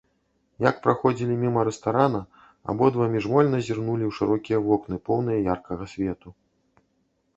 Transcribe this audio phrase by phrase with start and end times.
[0.67, 2.21] Як праходзілі міма рэстарана,
[2.73, 6.27] абодва міжвольна зірнулі ў шырокія вокны, поўныя яркага свету.